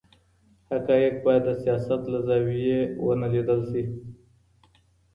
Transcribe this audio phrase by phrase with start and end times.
[0.71, 3.83] حقایق باید د سیاست له زاویې ونه لیدل سي.